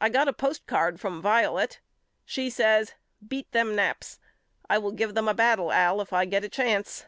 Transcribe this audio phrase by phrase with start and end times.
[0.00, 1.80] I got a postcard from Vio let.
[2.24, 2.94] She says
[3.26, 4.20] Beat them Naps.
[4.70, 7.06] I will give them a battle Al if I get a chance.